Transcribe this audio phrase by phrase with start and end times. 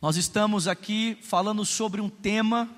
[0.00, 2.70] Nós estamos aqui falando sobre um tema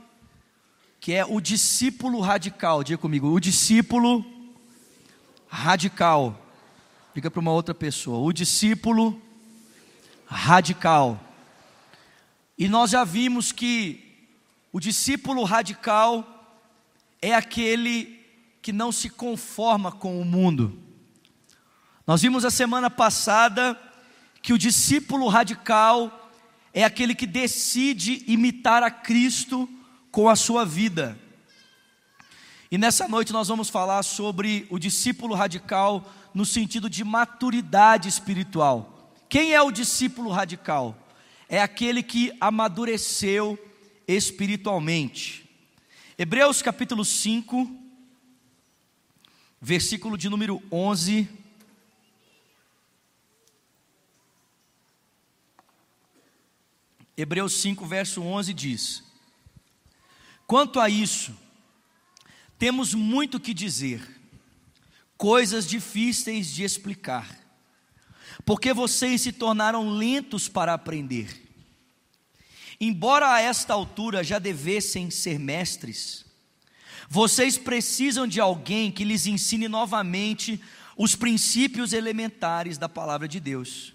[0.99, 2.83] que é o discípulo radical.
[2.83, 4.27] Diga comigo, o discípulo
[5.47, 6.37] radical.
[7.15, 9.23] Diga para uma outra pessoa, o discípulo
[10.27, 11.21] radical.
[12.59, 14.29] E nós já vimos que
[14.73, 16.59] o discípulo radical
[17.21, 18.19] é aquele
[18.61, 20.77] que não se conforma com o mundo.
[22.05, 23.81] Nós vimos a semana passada
[24.43, 26.19] que o discípulo radical
[26.75, 29.69] é aquele que decide imitar a Cristo
[30.11, 31.19] com a sua vida.
[32.71, 39.13] E nessa noite nós vamos falar sobre o discípulo radical no sentido de maturidade espiritual.
[39.29, 40.97] Quem é o discípulo radical?
[41.49, 43.59] É aquele que amadureceu
[44.09, 45.49] espiritualmente.
[46.17, 47.71] Hebreus capítulo 5,
[49.61, 51.42] versículo de número 11
[57.23, 59.05] Hebreus 5, verso 11 diz:
[60.45, 61.33] Quanto a isso,
[62.59, 64.21] temos muito que dizer,
[65.17, 67.39] coisas difíceis de explicar,
[68.45, 71.49] porque vocês se tornaram lentos para aprender.
[72.81, 76.25] Embora a esta altura já devessem ser mestres,
[77.09, 80.61] vocês precisam de alguém que lhes ensine novamente
[80.97, 83.95] os princípios elementares da palavra de Deus.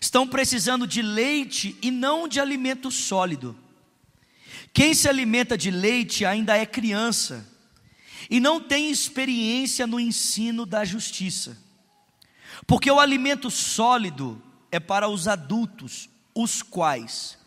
[0.00, 3.56] Estão precisando de leite e não de alimento sólido.
[4.72, 7.46] Quem se alimenta de leite ainda é criança
[8.30, 11.58] e não tem experiência no ensino da justiça.
[12.66, 17.38] Porque o alimento sólido é para os adultos, os quais,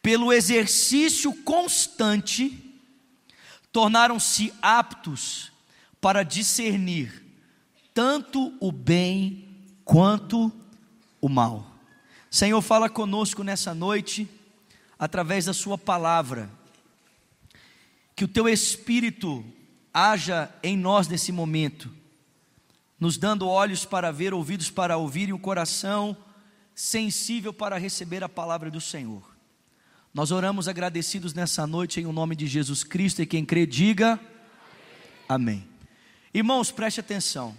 [0.00, 2.60] pelo exercício constante,
[3.72, 5.52] tornaram-se aptos
[6.00, 7.24] para discernir
[7.92, 9.48] tanto o bem
[9.84, 10.52] quanto
[11.20, 11.73] o mal.
[12.34, 14.28] Senhor, fala conosco nessa noite,
[14.98, 16.50] através da Sua palavra,
[18.16, 19.44] que o Teu Espírito
[19.92, 21.88] haja em nós nesse momento,
[22.98, 26.16] nos dando olhos para ver, ouvidos para ouvir e um coração
[26.74, 29.22] sensível para receber a palavra do Senhor.
[30.12, 34.18] Nós oramos agradecidos nessa noite em o nome de Jesus Cristo e quem crê, diga
[35.28, 35.58] amém.
[35.58, 35.68] amém.
[36.34, 37.56] Irmãos, preste atenção.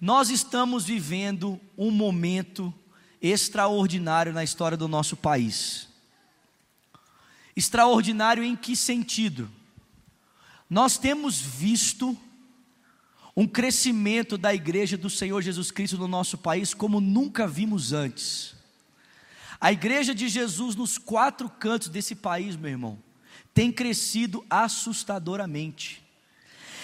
[0.00, 2.72] Nós estamos vivendo um momento
[3.20, 5.88] extraordinário na história do nosso país.
[7.56, 9.50] Extraordinário em que sentido?
[10.70, 12.16] Nós temos visto
[13.36, 18.56] um crescimento da igreja do Senhor Jesus Cristo no nosso país como nunca vimos antes.
[19.60, 22.98] A igreja de Jesus nos quatro cantos desse país, meu irmão,
[23.54, 26.02] tem crescido assustadoramente.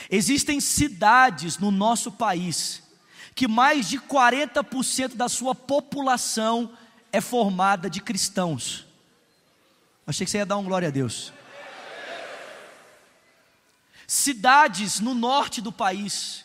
[0.08, 2.83] Existem cidades no nosso país
[3.34, 6.72] que mais de 40% da sua população
[7.12, 8.86] é formada de cristãos.
[10.06, 11.32] Achei que você ia dar um glória a Deus.
[14.06, 16.44] Cidades no norte do país,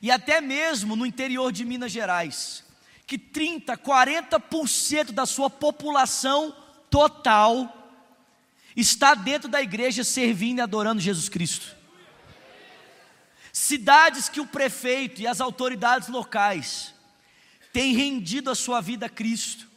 [0.00, 2.64] e até mesmo no interior de Minas Gerais,
[3.06, 6.54] que 30, 40% da sua população
[6.90, 7.90] total
[8.76, 11.81] está dentro da igreja servindo e adorando Jesus Cristo.
[13.52, 16.94] Cidades que o prefeito e as autoridades locais
[17.70, 19.68] têm rendido a sua vida a Cristo,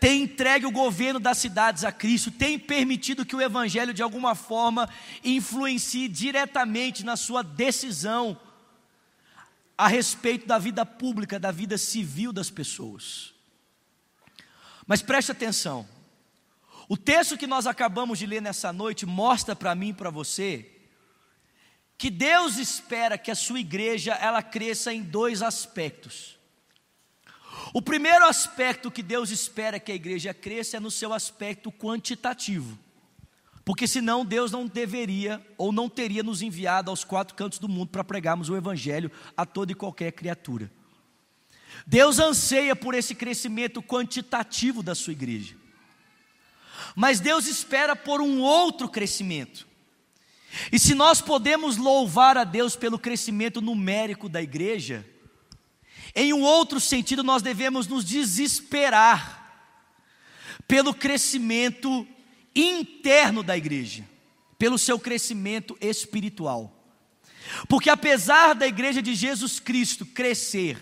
[0.00, 4.34] têm entregue o governo das cidades a Cristo, têm permitido que o Evangelho de alguma
[4.34, 4.88] forma
[5.22, 8.38] influencie diretamente na sua decisão
[9.76, 13.34] a respeito da vida pública, da vida civil das pessoas.
[14.86, 15.86] Mas preste atenção,
[16.88, 20.81] o texto que nós acabamos de ler nessa noite mostra para mim e para você
[22.02, 26.36] que Deus espera que a sua igreja ela cresça em dois aspectos.
[27.72, 32.76] O primeiro aspecto que Deus espera que a igreja cresça é no seu aspecto quantitativo.
[33.64, 37.90] Porque senão Deus não deveria ou não teria nos enviado aos quatro cantos do mundo
[37.90, 40.72] para pregarmos o evangelho a toda e qualquer criatura.
[41.86, 45.54] Deus anseia por esse crescimento quantitativo da sua igreja.
[46.96, 49.70] Mas Deus espera por um outro crescimento.
[50.70, 55.06] E se nós podemos louvar a Deus pelo crescimento numérico da igreja,
[56.14, 59.40] em um outro sentido nós devemos nos desesperar
[60.68, 62.06] pelo crescimento
[62.54, 64.08] interno da igreja,
[64.58, 66.78] pelo seu crescimento espiritual.
[67.68, 70.78] Porque apesar da igreja de Jesus Cristo crescer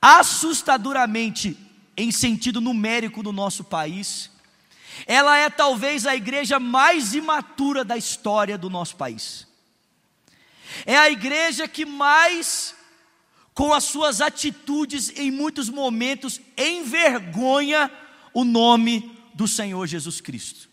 [0.00, 1.56] assustadoramente
[1.96, 4.30] em sentido numérico no nosso país,
[5.06, 9.46] ela é talvez a igreja mais imatura da história do nosso país.
[10.86, 12.74] É a igreja que mais,
[13.52, 17.90] com as suas atitudes, em muitos momentos, envergonha
[18.32, 20.68] o nome do Senhor Jesus Cristo.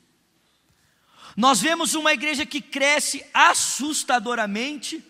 [1.36, 5.04] Nós vemos uma igreja que cresce assustadoramente,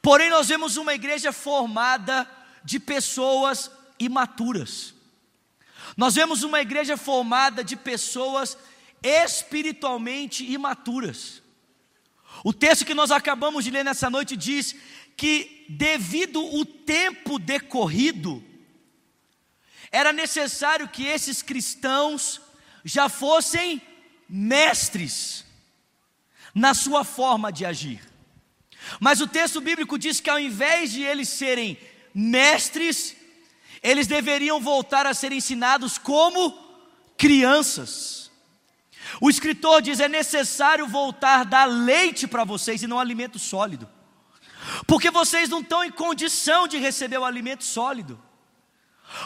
[0.00, 2.28] porém nós vemos uma igreja formada
[2.64, 4.95] de pessoas imaturas.
[5.96, 8.56] Nós vemos uma igreja formada de pessoas
[9.02, 11.42] espiritualmente imaturas.
[12.42, 14.74] O texto que nós acabamos de ler nessa noite diz
[15.16, 18.44] que, devido o tempo decorrido,
[19.90, 22.40] era necessário que esses cristãos
[22.84, 23.80] já fossem
[24.28, 25.44] mestres
[26.54, 28.00] na sua forma de agir.
[29.00, 31.78] Mas o texto bíblico diz que ao invés de eles serem
[32.14, 33.16] mestres,
[33.86, 36.58] eles deveriam voltar a ser ensinados como
[37.16, 38.32] crianças.
[39.20, 43.88] O escritor diz: é necessário voltar a dar leite para vocês e não alimento sólido,
[44.88, 48.20] porque vocês não estão em condição de receber o alimento sólido.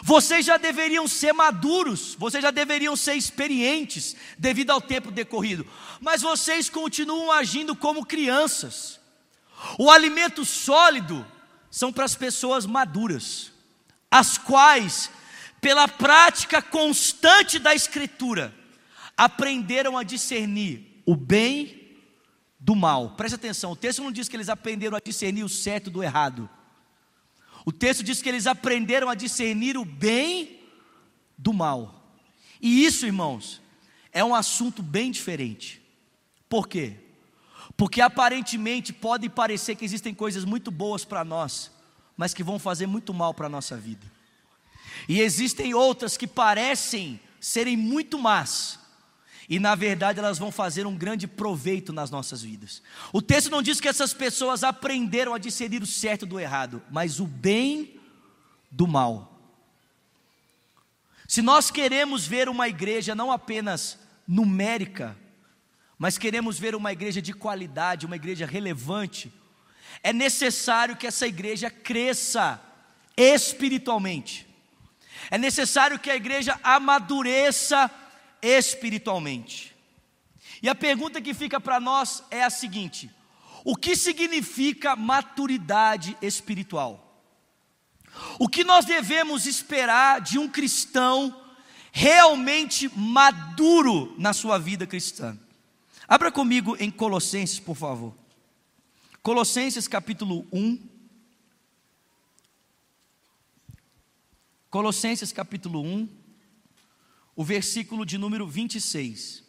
[0.03, 5.65] Vocês já deveriam ser maduros, vocês já deveriam ser experientes devido ao tempo decorrido,
[5.99, 8.99] mas vocês continuam agindo como crianças.
[9.79, 11.25] O alimento sólido
[11.71, 13.50] são para as pessoas maduras,
[14.11, 15.09] as quais,
[15.61, 18.53] pela prática constante da Escritura,
[19.15, 21.97] aprenderam a discernir o bem
[22.59, 23.11] do mal.
[23.11, 26.49] Preste atenção, o texto não diz que eles aprenderam a discernir o certo do errado.
[27.65, 30.59] O texto diz que eles aprenderam a discernir o bem
[31.37, 32.17] do mal.
[32.61, 33.61] E isso, irmãos,
[34.11, 35.81] é um assunto bem diferente.
[36.49, 36.95] Por quê?
[37.77, 41.71] Porque aparentemente pode parecer que existem coisas muito boas para nós,
[42.21, 44.05] mas que vão fazer muito mal para a nossa vida.
[45.09, 48.77] E existem outras que parecem serem muito más,
[49.49, 52.83] e na verdade elas vão fazer um grande proveito nas nossas vidas.
[53.11, 57.19] O texto não diz que essas pessoas aprenderam a discernir o certo do errado, mas
[57.19, 57.99] o bem
[58.69, 59.41] do mal.
[61.27, 63.97] Se nós queremos ver uma igreja não apenas
[64.27, 65.17] numérica,
[65.97, 69.33] mas queremos ver uma igreja de qualidade, uma igreja relevante,
[70.03, 72.61] é necessário que essa igreja cresça
[73.15, 74.47] espiritualmente.
[75.29, 77.89] É necessário que a igreja amadureça
[78.41, 79.75] espiritualmente.
[80.61, 83.09] E a pergunta que fica para nós é a seguinte:
[83.63, 87.07] o que significa maturidade espiritual?
[88.39, 91.35] O que nós devemos esperar de um cristão
[91.91, 95.37] realmente maduro na sua vida cristã?
[96.07, 98.20] Abra comigo em Colossenses, por favor.
[99.21, 100.89] Colossenses capítulo 1.
[104.69, 106.21] Colossenses capítulo 1
[107.35, 109.43] o versículo de número 26.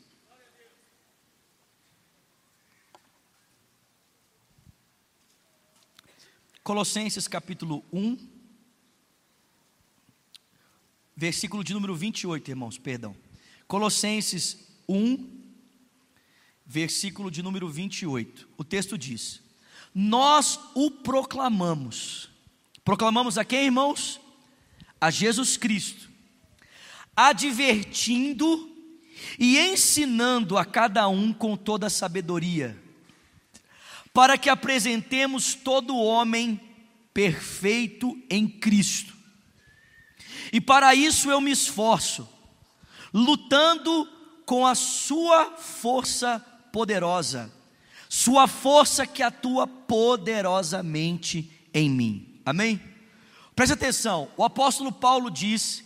[6.62, 8.16] Colossenses capítulo 1,
[11.16, 13.16] versículo de número 28, irmãos, perdão.
[13.66, 14.58] Colossenses
[14.88, 15.42] 1,
[16.64, 18.48] versículo de número 28.
[18.56, 19.41] O texto diz:
[19.94, 22.28] Nós o proclamamos.
[22.84, 24.20] Proclamamos a quem, irmãos?
[25.00, 26.12] A Jesus Cristo
[27.16, 28.70] advertindo
[29.38, 32.76] e ensinando a cada um com toda a sabedoria,
[34.12, 36.60] para que apresentemos todo homem
[37.14, 39.14] perfeito em Cristo.
[40.52, 42.28] E para isso eu me esforço,
[43.12, 44.08] lutando
[44.44, 46.40] com a sua força
[46.72, 47.52] poderosa,
[48.14, 52.42] sua força que atua poderosamente em mim.
[52.44, 52.78] Amém?
[53.56, 55.82] Preste atenção, o apóstolo Paulo diz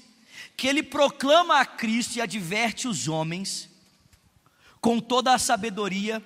[0.56, 3.70] que ele proclama a Cristo e adverte os homens
[4.80, 6.20] com toda a sabedoria,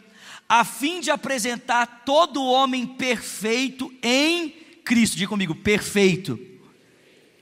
[0.48, 4.48] a fim de apresentar todo homem perfeito em
[4.82, 5.18] Cristo.
[5.18, 6.40] Diga comigo, perfeito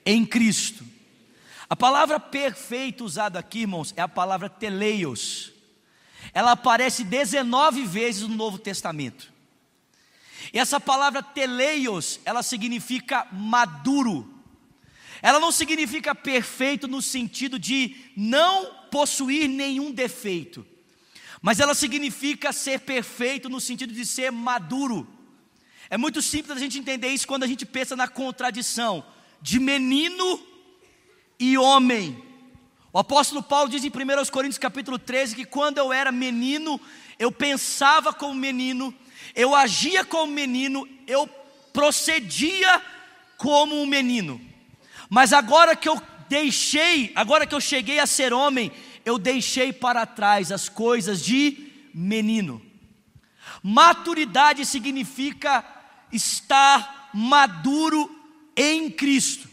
[0.05, 0.85] em Cristo.
[1.71, 5.53] A palavra perfeito usada aqui, irmãos, é a palavra teleios.
[6.33, 9.33] Ela aparece 19 vezes no Novo Testamento.
[10.53, 14.39] E essa palavra teleios, ela significa maduro
[15.23, 20.67] ela não significa perfeito no sentido de não possuir nenhum defeito,
[21.43, 25.07] mas ela significa ser perfeito no sentido de ser maduro.
[25.91, 29.05] É muito simples a gente entender isso quando a gente pensa na contradição
[29.41, 30.41] de menino
[31.39, 32.23] e homem.
[32.99, 33.93] O apóstolo Paulo diz em 1
[34.29, 36.81] Coríntios capítulo 13 que quando eu era menino,
[37.17, 38.93] eu pensava como menino,
[39.37, 41.29] eu agia como menino, eu
[41.73, 42.83] procedia
[43.37, 44.41] como um menino.
[45.09, 48.73] Mas agora que eu deixei, agora que eu cheguei a ser homem,
[49.05, 52.61] eu deixei para trás as coisas de menino.
[53.63, 55.65] Maturidade significa
[56.11, 58.11] estar maduro
[58.57, 59.48] em Cristo,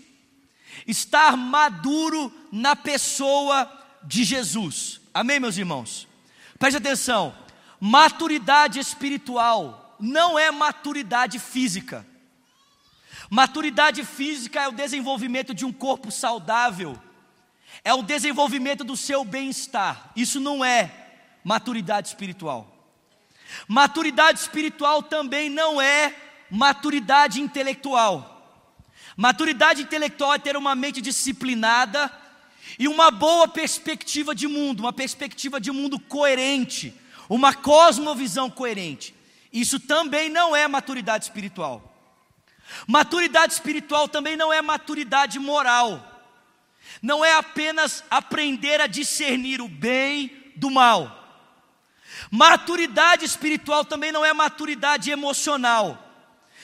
[0.85, 3.71] estar maduro na pessoa
[4.03, 5.01] de Jesus.
[5.13, 6.07] Amém, meus irmãos?
[6.59, 7.35] Preste atenção:
[7.79, 12.05] maturidade espiritual não é maturidade física.
[13.29, 16.99] Maturidade física é o desenvolvimento de um corpo saudável,
[17.83, 20.11] é o desenvolvimento do seu bem-estar.
[20.15, 20.91] Isso não é
[21.43, 22.71] maturidade espiritual.
[23.67, 26.15] Maturidade espiritual também não é
[26.49, 28.34] maturidade intelectual.
[29.15, 32.11] Maturidade intelectual é ter uma mente disciplinada
[32.77, 36.93] e uma boa perspectiva de mundo, uma perspectiva de mundo coerente,
[37.29, 39.15] uma cosmovisão coerente.
[39.53, 41.93] Isso também não é maturidade espiritual.
[42.87, 46.11] Maturidade espiritual também não é maturidade moral.
[47.01, 51.23] Não é apenas aprender a discernir o bem do mal.
[52.29, 56.01] Maturidade espiritual também não é maturidade emocional.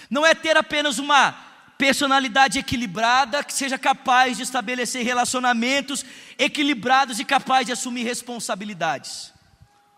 [0.09, 1.50] Não é ter apenas uma
[1.81, 6.05] personalidade equilibrada que seja capaz de estabelecer relacionamentos
[6.37, 9.33] equilibrados e capaz de assumir responsabilidades.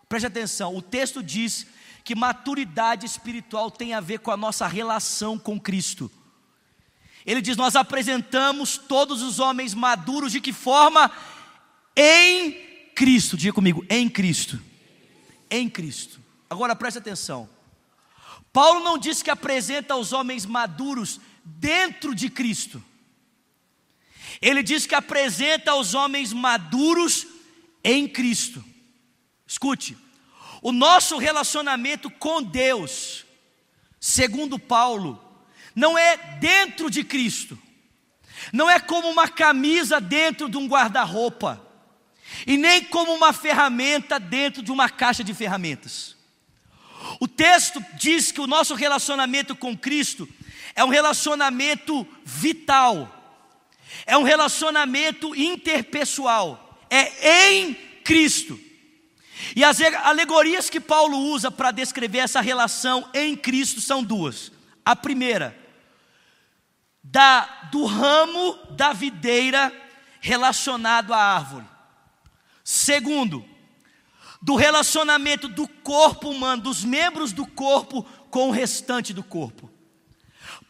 [0.08, 1.66] Preste atenção, o texto diz
[2.02, 6.10] que maturidade espiritual tem a ver com a nossa relação com Cristo.
[7.26, 11.10] Ele diz: Nós apresentamos todos os homens maduros de que forma?
[11.94, 12.52] Em
[12.94, 13.36] Cristo.
[13.36, 14.58] Diga comigo, em Cristo.
[15.50, 16.18] Em Cristo.
[16.48, 17.46] Agora preste atenção.
[18.54, 22.82] Paulo não diz que apresenta os homens maduros dentro de Cristo.
[24.40, 27.26] Ele diz que apresenta os homens maduros
[27.82, 28.64] em Cristo.
[29.46, 29.96] Escute,
[30.62, 33.24] o nosso relacionamento com Deus,
[34.00, 35.22] segundo Paulo,
[35.74, 37.58] não é dentro de Cristo,
[38.52, 41.62] não é como uma camisa dentro de um guarda-roupa,
[42.46, 46.16] e nem como uma ferramenta dentro de uma caixa de ferramentas.
[47.20, 50.28] O texto diz que o nosso relacionamento com Cristo
[50.74, 53.08] é um relacionamento vital,
[54.06, 58.58] é um relacionamento interpessoal, é em Cristo.
[59.54, 64.50] E as alegorias que Paulo usa para descrever essa relação em Cristo são duas.
[64.84, 65.56] A primeira,
[67.02, 69.72] da, do ramo da videira
[70.20, 71.66] relacionado à árvore.
[72.62, 73.44] Segundo,
[74.40, 79.73] do relacionamento do corpo humano, dos membros do corpo com o restante do corpo.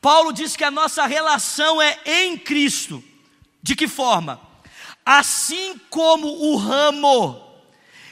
[0.04, 3.02] Paulo diz que a nossa relação é em Cristo.
[3.62, 4.38] De que forma?
[5.02, 7.42] Assim como o ramo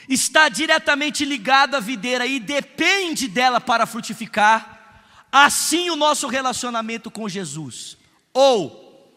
[0.08, 7.28] está diretamente ligado à videira e depende dela para frutificar, assim o nosso relacionamento com
[7.28, 7.98] Jesus.
[8.32, 9.14] Ou,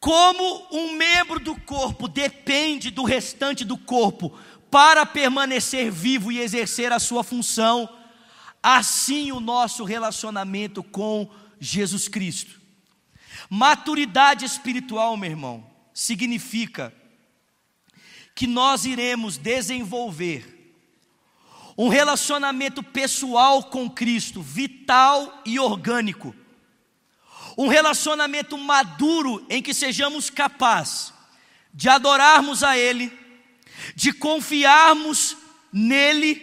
[0.00, 4.32] como um membro do corpo depende do restante do corpo
[4.70, 7.86] para permanecer vivo e exercer a sua função,
[8.62, 11.39] assim o nosso relacionamento com Jesus
[12.08, 12.60] Cristo.
[13.48, 16.94] Maturidade espiritual, meu irmão, significa
[18.34, 20.60] que nós iremos desenvolver
[21.76, 26.34] um relacionamento pessoal com Cristo, vital e orgânico.
[27.56, 31.12] Um relacionamento maduro em que sejamos capazes
[31.72, 33.12] de adorarmos a Ele,
[33.94, 35.36] de confiarmos
[35.72, 36.42] nele,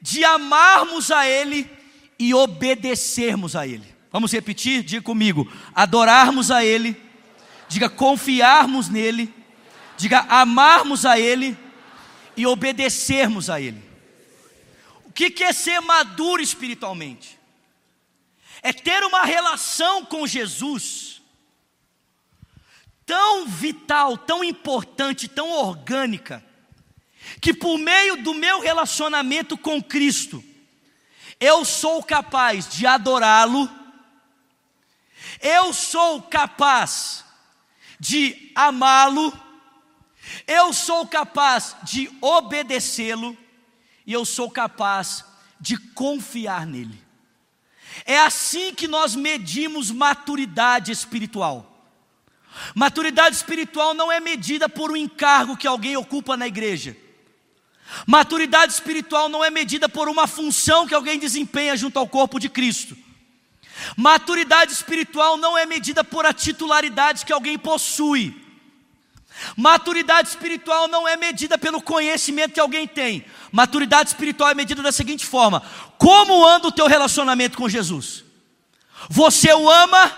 [0.00, 1.70] de amarmos a Ele
[2.18, 3.91] e obedecermos a Ele.
[4.12, 4.82] Vamos repetir?
[4.82, 7.00] Diga comigo: adorarmos a Ele,
[7.66, 9.34] diga confiarmos nele,
[9.96, 11.56] diga amarmos a Ele
[12.36, 13.82] e obedecermos a Ele.
[15.06, 17.38] O que é ser maduro espiritualmente?
[18.62, 21.20] É ter uma relação com Jesus
[23.04, 26.44] tão vital, tão importante, tão orgânica,
[27.40, 30.42] que por meio do meu relacionamento com Cristo,
[31.40, 33.81] eu sou capaz de adorá-lo
[35.42, 37.24] eu sou capaz
[37.98, 39.32] de amá-lo,
[40.46, 43.36] eu sou capaz de obedecê-lo
[44.06, 45.24] e eu sou capaz
[45.60, 47.02] de confiar nele.
[48.04, 51.68] É assim que nós medimos maturidade espiritual.
[52.74, 56.96] Maturidade espiritual não é medida por um encargo que alguém ocupa na igreja.
[58.06, 62.48] Maturidade espiritual não é medida por uma função que alguém desempenha junto ao corpo de
[62.48, 62.96] Cristo.
[63.96, 68.40] Maturidade espiritual não é medida por a titularidade que alguém possui.
[69.56, 73.24] Maturidade espiritual não é medida pelo conhecimento que alguém tem.
[73.50, 75.62] Maturidade espiritual é medida da seguinte forma:
[75.98, 78.24] como anda o teu relacionamento com Jesus?
[79.08, 80.12] Você o ama?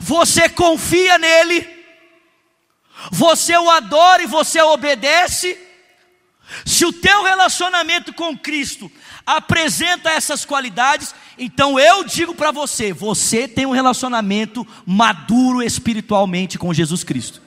[0.00, 1.76] Você confia nele?
[3.10, 5.65] Você o adora e você obedece?
[6.64, 8.90] Se o teu relacionamento com Cristo
[9.24, 16.72] apresenta essas qualidades, então eu digo para você: você tem um relacionamento maduro espiritualmente com
[16.72, 17.42] Jesus Cristo.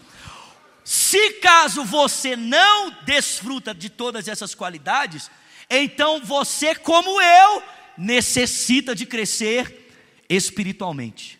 [0.83, 5.29] Se caso você não desfruta de todas essas qualidades,
[5.69, 7.63] então você, como eu,
[7.97, 9.93] necessita de crescer
[10.27, 11.39] espiritualmente.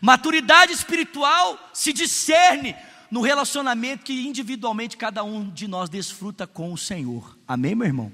[0.00, 2.74] Maturidade espiritual se discerne
[3.10, 7.38] no relacionamento que individualmente cada um de nós desfruta com o Senhor.
[7.46, 8.12] Amém, meu irmão?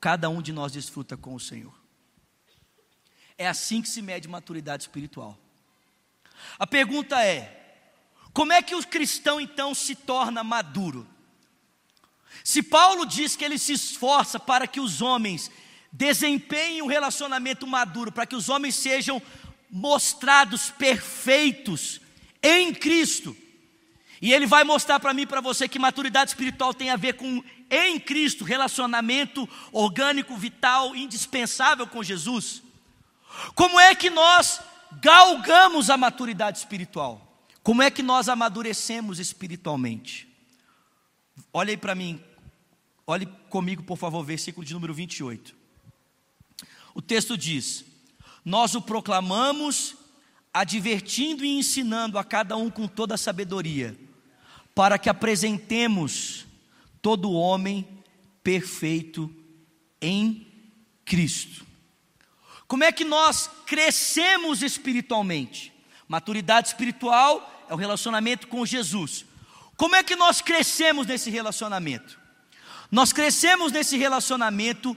[0.00, 1.74] Cada um de nós desfruta com o Senhor.
[3.36, 5.38] É assim que se mede maturidade espiritual.
[6.58, 7.86] A pergunta é:
[8.32, 11.06] como é que o cristão então se torna maduro?
[12.44, 15.50] Se Paulo diz que ele se esforça para que os homens
[15.92, 19.20] desempenhem um relacionamento maduro, para que os homens sejam
[19.70, 22.00] mostrados perfeitos
[22.42, 23.36] em Cristo,
[24.22, 27.14] e ele vai mostrar para mim e para você que maturidade espiritual tem a ver
[27.14, 32.62] com em Cristo, relacionamento orgânico, vital, indispensável com Jesus.
[33.56, 34.60] Como é que nós
[35.00, 37.44] galgamos a maturidade espiritual?
[37.64, 40.28] Como é que nós amadurecemos espiritualmente?
[41.52, 42.22] Olha aí para mim,
[43.04, 45.52] olhe comigo, por favor, versículo de número 28.
[46.94, 47.84] O texto diz:
[48.44, 49.96] Nós o proclamamos,
[50.54, 53.98] advertindo e ensinando a cada um com toda a sabedoria
[54.74, 56.46] para que apresentemos
[57.00, 57.86] todo homem
[58.42, 59.34] perfeito
[60.00, 60.46] em
[61.04, 61.66] Cristo.
[62.66, 65.72] Como é que nós crescemos espiritualmente?
[66.08, 69.26] Maturidade espiritual é o relacionamento com Jesus.
[69.76, 72.18] Como é que nós crescemos nesse relacionamento?
[72.90, 74.96] Nós crescemos nesse relacionamento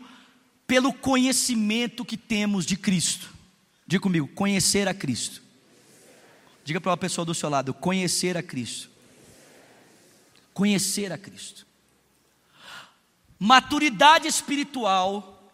[0.67, 3.33] pelo conhecimento que temos de Cristo.
[3.85, 5.41] Diga comigo, conhecer a Cristo.
[6.63, 8.94] Diga para uma pessoa do seu lado, conhecer a Cristo
[10.55, 11.67] conhecer a Cristo.
[13.37, 15.51] Maturidade espiritual,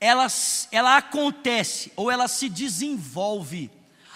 [0.00, 0.28] ela,
[0.70, 3.68] ela acontece ou ela se desenvolve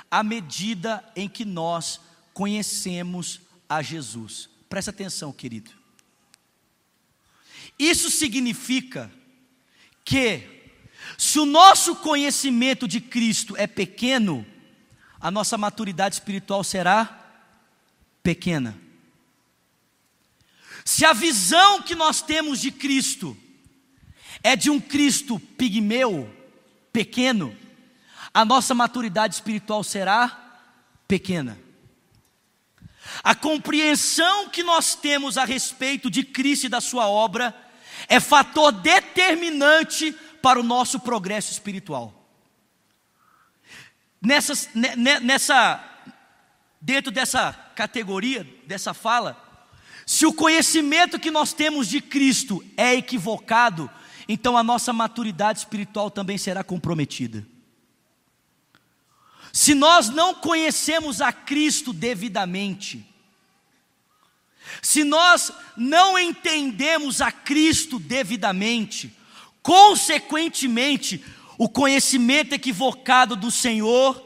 [0.08, 2.00] à medida em que nós
[2.32, 4.48] conhecemos a Jesus.
[4.68, 5.72] Presta atenção, querido.
[7.76, 9.10] Isso significa
[10.04, 10.70] que,
[11.18, 14.46] se o nosso conhecimento de Cristo é pequeno,
[15.20, 17.42] a nossa maturidade espiritual será
[18.22, 18.85] pequena.
[20.86, 23.36] Se a visão que nós temos de Cristo
[24.40, 26.32] é de um Cristo pigmeu,
[26.92, 27.58] pequeno,
[28.32, 30.60] a nossa maturidade espiritual será
[31.08, 31.58] pequena.
[33.20, 37.52] A compreensão que nós temos a respeito de Cristo e da Sua obra
[38.06, 42.30] é fator determinante para o nosso progresso espiritual.
[44.22, 44.52] Nessa,
[45.20, 45.84] nessa,
[46.80, 49.45] dentro dessa categoria, dessa fala,
[50.06, 53.90] se o conhecimento que nós temos de Cristo é equivocado,
[54.28, 57.44] então a nossa maturidade espiritual também será comprometida.
[59.52, 63.04] Se nós não conhecemos a Cristo devidamente,
[64.80, 69.12] se nós não entendemos a Cristo devidamente,
[69.60, 71.24] consequentemente,
[71.58, 74.22] o conhecimento equivocado do Senhor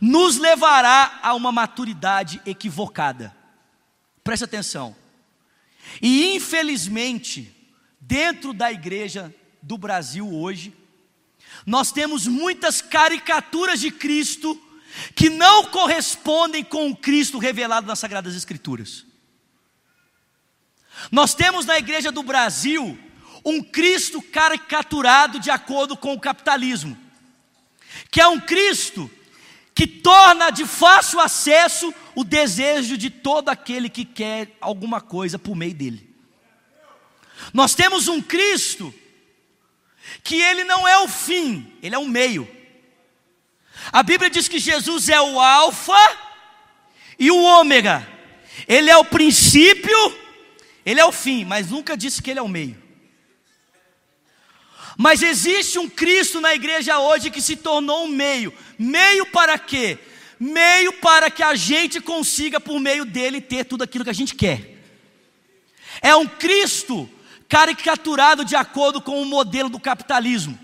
[0.00, 3.36] nos levará a uma maturidade equivocada.
[4.24, 4.97] Preste atenção.
[6.00, 7.54] E infelizmente,
[8.00, 10.72] dentro da igreja do Brasil hoje,
[11.66, 14.60] nós temos muitas caricaturas de Cristo
[15.14, 19.04] que não correspondem com o Cristo revelado nas Sagradas Escrituras.
[21.10, 22.98] Nós temos na igreja do Brasil
[23.44, 26.98] um Cristo caricaturado de acordo com o capitalismo,
[28.10, 29.10] que é um Cristo
[29.78, 35.54] que torna de fácil acesso o desejo de todo aquele que quer alguma coisa por
[35.54, 36.12] meio dele.
[37.54, 38.92] Nós temos um Cristo
[40.24, 42.48] que ele não é o fim, ele é o meio.
[43.92, 46.18] A Bíblia diz que Jesus é o Alfa
[47.16, 48.04] e o Ômega,
[48.66, 50.18] ele é o princípio,
[50.84, 52.82] ele é o fim, mas nunca disse que ele é o meio.
[55.00, 58.52] Mas existe um Cristo na igreja hoje que se tornou um meio.
[58.76, 59.96] Meio para quê?
[60.40, 64.34] Meio para que a gente consiga, por meio dele, ter tudo aquilo que a gente
[64.34, 64.76] quer.
[66.02, 67.08] É um Cristo
[67.48, 70.58] caricaturado de acordo com o modelo do capitalismo.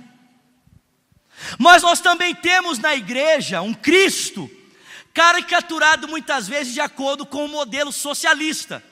[1.57, 4.51] Mas nós também temos na igreja um Cristo
[5.13, 8.83] caricaturado muitas vezes de acordo com o modelo socialista,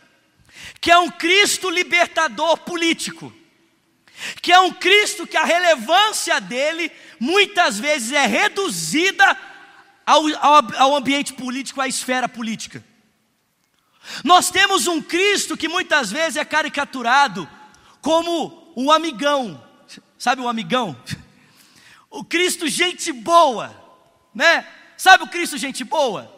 [0.81, 3.42] que é um Cristo libertador político
[4.41, 9.37] que é um Cristo que a relevância dele muitas vezes é reduzida
[10.05, 12.85] ao, ao, ao, ambiente político, à esfera política.
[14.25, 17.49] Nós temos um Cristo que muitas vezes é caricaturado
[18.01, 19.63] como um amigão,
[20.19, 20.97] sabe o amigão?
[22.11, 23.75] O Cristo gente boa,
[24.35, 24.67] né?
[24.97, 26.31] Sabe o Cristo gente boa?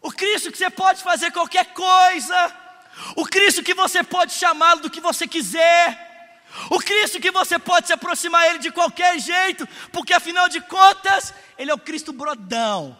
[0.00, 2.62] O Cristo que você pode fazer qualquer coisa,
[3.16, 6.11] O Cristo que você pode chamá-lo do que você quiser.
[6.70, 11.32] O Cristo que você pode se aproximar ele de qualquer jeito, porque afinal de contas,
[11.56, 12.98] ele é o Cristo brodão.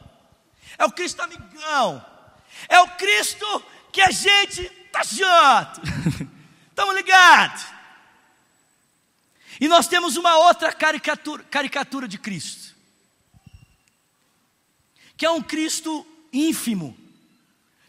[0.78, 2.04] É o Cristo amigão.
[2.68, 5.80] É o Cristo que a gente tá junto.
[6.70, 7.64] Estamos ligados?
[9.60, 12.74] E nós temos uma outra caricatura, caricatura de Cristo,
[15.16, 16.96] que é um Cristo ínfimo,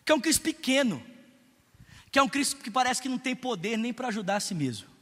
[0.06, 1.04] que é um Cristo pequeno,
[2.12, 4.54] que é um Cristo que parece que não tem poder nem para ajudar a si
[4.54, 4.93] mesmo.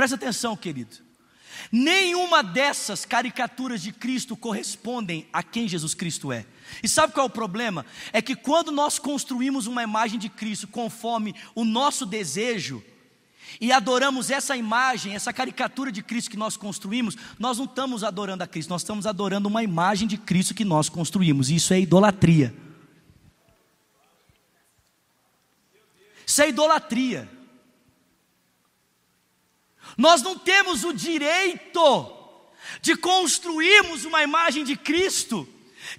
[0.00, 0.96] Presta atenção, querido.
[1.70, 6.46] Nenhuma dessas caricaturas de Cristo correspondem a quem Jesus Cristo é.
[6.82, 7.84] E sabe qual é o problema?
[8.10, 12.82] É que quando nós construímos uma imagem de Cristo conforme o nosso desejo,
[13.60, 18.42] e adoramos essa imagem, essa caricatura de Cristo que nós construímos, nós não estamos adorando
[18.42, 21.78] a Cristo, nós estamos adorando uma imagem de Cristo que nós construímos, e isso é
[21.78, 22.54] idolatria.
[26.26, 27.39] Isso é idolatria.
[29.96, 32.10] Nós não temos o direito
[32.80, 35.48] de construirmos uma imagem de Cristo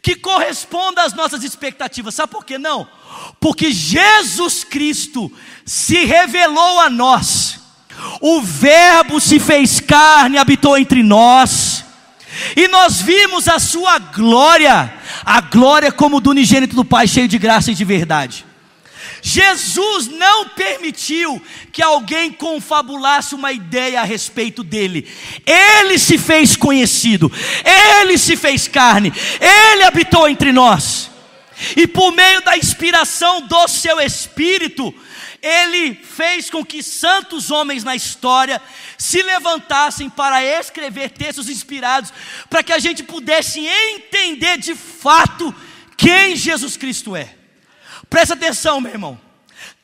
[0.01, 2.15] que corresponda às nossas expectativas.
[2.15, 2.87] Sabe por que não?
[3.39, 5.31] Porque Jesus Cristo
[5.65, 7.59] se revelou a nós.
[8.19, 11.83] O Verbo se fez carne, habitou entre nós.
[12.55, 14.93] E nós vimos a sua glória,
[15.25, 18.45] a glória como do unigênito do Pai, cheio de graça e de verdade.
[19.21, 25.07] Jesus não permitiu que alguém confabulasse uma ideia a respeito dele.
[25.45, 27.31] Ele se fez conhecido,
[27.99, 31.11] ele se fez carne, ele habitou entre nós.
[31.77, 34.93] E por meio da inspiração do seu espírito,
[35.41, 38.61] ele fez com que santos homens na história
[38.97, 42.11] se levantassem para escrever textos inspirados,
[42.49, 45.53] para que a gente pudesse entender de fato
[45.95, 47.40] quem Jesus Cristo é.
[48.11, 49.17] Presta atenção, meu irmão.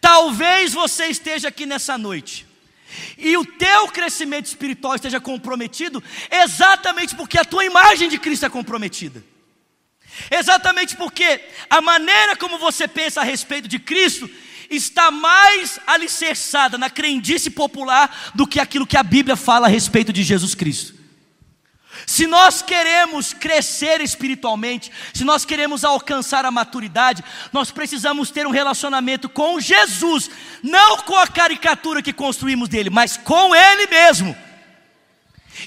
[0.01, 2.45] Talvez você esteja aqui nessa noite
[3.17, 8.49] e o teu crescimento espiritual esteja comprometido exatamente porque a tua imagem de Cristo é
[8.49, 9.23] comprometida.
[10.29, 14.29] Exatamente porque a maneira como você pensa a respeito de Cristo
[14.69, 20.11] está mais alicerçada na crendice popular do que aquilo que a Bíblia fala a respeito
[20.11, 20.96] de Jesus Cristo.
[22.07, 28.51] Se nós queremos crescer espiritualmente, se nós queremos alcançar a maturidade, nós precisamos ter um
[28.51, 30.29] relacionamento com Jesus,
[30.63, 34.33] não com a caricatura que construímos dele, mas com Ele mesmo.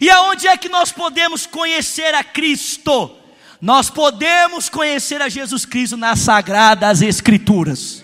[0.01, 3.15] E aonde é que nós podemos conhecer a Cristo?
[3.61, 8.03] Nós podemos conhecer a Jesus Cristo nas sagradas Escrituras.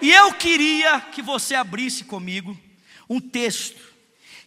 [0.00, 2.58] E eu queria que você abrisse comigo
[3.06, 3.93] um texto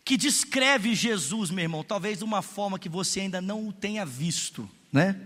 [0.08, 4.06] que descreve Jesus, meu irmão, talvez de uma forma que você ainda não o tenha
[4.06, 5.20] visto, né?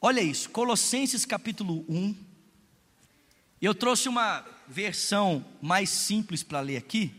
[0.00, 2.12] Olha isso, Colossenses capítulo 1.
[3.62, 7.14] Eu trouxe uma versão mais simples para ler aqui,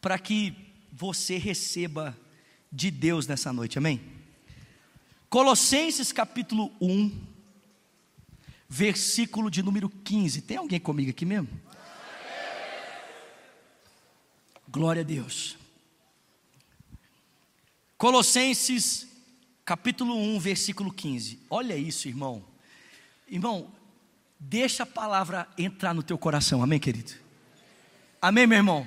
[0.00, 0.52] para que
[0.92, 2.18] você receba
[2.72, 4.00] de Deus nessa noite, amém?
[5.30, 7.16] Colossenses capítulo 1,
[8.68, 10.42] versículo de número 15.
[10.42, 11.48] Tem alguém comigo aqui mesmo?
[14.78, 15.56] Glória a Deus.
[17.96, 19.08] Colossenses
[19.64, 21.40] capítulo 1, versículo 15.
[21.50, 22.44] Olha isso, irmão.
[23.26, 23.72] Irmão,
[24.38, 26.62] deixa a palavra entrar no teu coração.
[26.62, 27.12] Amém, querido?
[28.22, 28.86] Amém, meu irmão?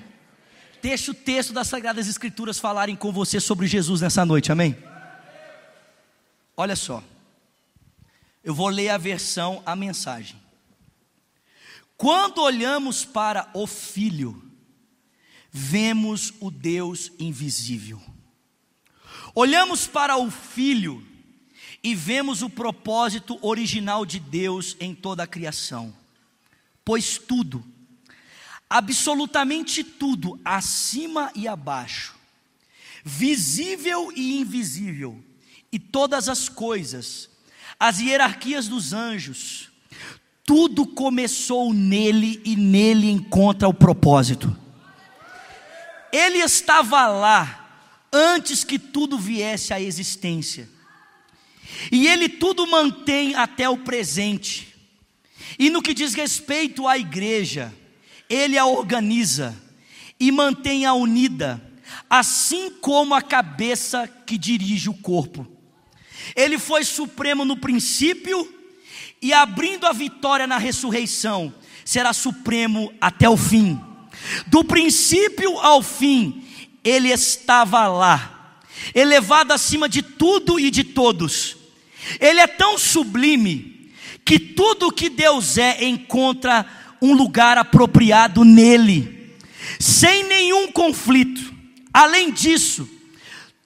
[0.82, 4.50] Deixa o texto das Sagradas Escrituras falarem com você sobre Jesus nessa noite.
[4.50, 4.78] Amém?
[6.56, 7.04] Olha só.
[8.42, 10.42] Eu vou ler a versão, a mensagem.
[11.98, 14.51] Quando olhamos para o Filho,
[15.52, 18.02] vemos o Deus invisível.
[19.36, 21.06] Olhamos para o Filho
[21.84, 25.94] e vemos o propósito original de Deus em toda a criação.
[26.86, 27.64] Pois tudo,
[28.70, 32.16] absolutamente tudo, acima e abaixo,
[33.04, 35.22] visível e invisível,
[35.72, 37.30] e todas as coisas,
[37.80, 39.70] as hierarquias dos anjos,
[40.46, 44.56] tudo começou nele e nele encontra o propósito.
[46.12, 47.58] Ele estava lá
[48.12, 50.70] antes que tudo viesse à existência.
[51.92, 54.76] E ele tudo mantém até o presente.
[55.58, 57.74] E no que diz respeito à igreja,
[58.30, 59.56] ele a organiza
[60.20, 61.62] e mantém-a unida,
[62.10, 65.48] assim como a cabeça que dirige o corpo.
[66.36, 68.60] Ele foi supremo no princípio
[69.22, 73.80] e abrindo a vitória na ressurreição, será supremo até o fim.
[74.48, 76.44] Do princípio ao fim,
[76.84, 78.60] ele estava lá,
[78.94, 81.58] elevado acima de tudo e de todos.
[82.20, 83.92] Ele é tão sublime
[84.26, 86.66] que tudo que Deus é encontra
[87.02, 89.36] um lugar apropriado nele,
[89.80, 91.54] sem nenhum conflito.
[91.94, 92.88] Além disso,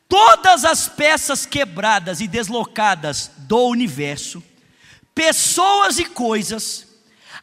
[0.08, 4.42] todas as peças quebradas e deslocadas do universo,
[5.14, 6.88] pessoas e coisas,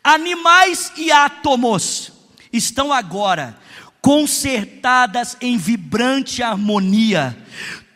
[0.03, 2.13] animais e átomos,
[2.53, 3.57] estão agora
[4.01, 7.37] consertadas em vibrante harmonia,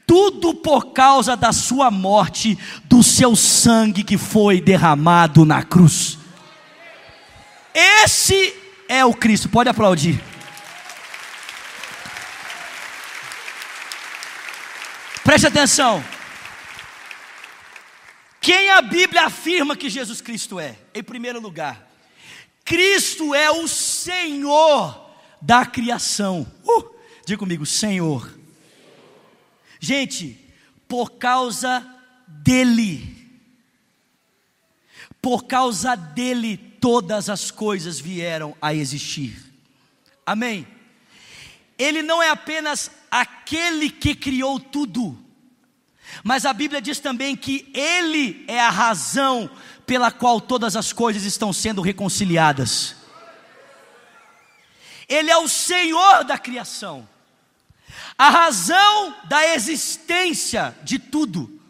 [0.07, 6.17] tudo por causa da sua morte, do seu sangue que foi derramado na cruz.
[7.75, 8.55] Esse
[8.89, 10.21] é o Cristo, pode aplaudir.
[15.25, 16.03] Preste atenção.
[18.41, 20.77] Quem a Bíblia afirma que Jesus Cristo é?
[20.95, 21.85] Em primeiro lugar,
[22.65, 23.67] Cristo é o
[24.07, 25.11] Senhor
[25.43, 26.47] da criação.
[26.65, 26.95] Uh,
[27.27, 28.33] diga comigo, Senhor.
[29.81, 30.39] Gente,
[30.87, 31.85] por causa
[32.29, 33.29] dele,
[35.21, 39.53] por causa dele, todas as coisas vieram a existir.
[40.25, 40.65] Amém?
[41.77, 45.19] Ele não é apenas aquele que criou tudo,
[46.23, 49.51] mas a Bíblia diz também que Ele é a razão
[49.85, 53.06] pela qual todas as coisas estão sendo reconciliadas.
[55.09, 57.09] Ele é o Senhor da criação,
[58.19, 61.61] a razão da existência de tudo.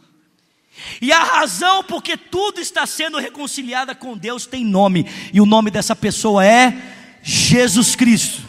[1.00, 5.70] E a razão porque tudo está sendo reconciliado com Deus tem nome, e o nome
[5.70, 8.42] dessa pessoa é Jesus Cristo.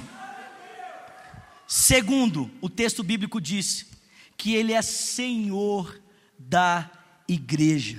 [1.67, 3.86] Segundo, o texto bíblico diz
[4.38, 6.00] que Ele é Senhor
[6.38, 6.89] da
[7.28, 7.97] igreja.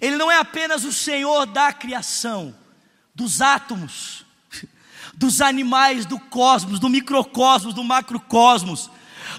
[0.00, 2.54] Ele não é apenas o Senhor da criação,
[3.14, 4.26] dos átomos,
[5.18, 8.88] dos animais, do cosmos, do microcosmos, do macrocosmos,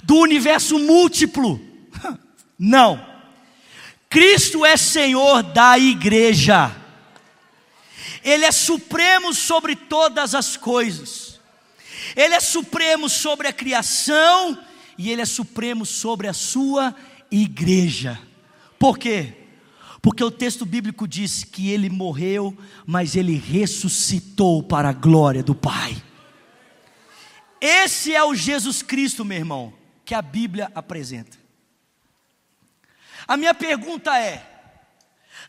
[0.03, 1.59] do universo múltiplo.
[2.59, 3.07] Não.
[4.09, 6.75] Cristo é Senhor da igreja.
[8.21, 11.39] Ele é supremo sobre todas as coisas.
[12.13, 14.59] Ele é supremo sobre a criação
[14.97, 16.93] e ele é supremo sobre a sua
[17.31, 18.19] igreja.
[18.77, 19.33] Por quê?
[20.01, 25.53] Porque o texto bíblico diz que ele morreu, mas ele ressuscitou para a glória do
[25.53, 26.01] Pai.
[27.59, 29.73] Esse é o Jesus Cristo, meu irmão,
[30.05, 31.37] que a Bíblia apresenta.
[33.27, 34.43] A minha pergunta é: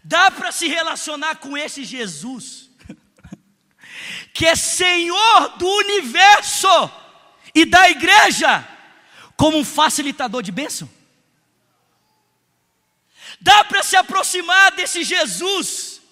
[0.02, 2.70] dá para se relacionar com esse Jesus,
[4.34, 6.90] que é Senhor do universo
[7.54, 8.66] e da igreja,
[9.36, 10.90] como um facilitador de bênção?
[13.40, 16.02] Dá para se aproximar desse Jesus,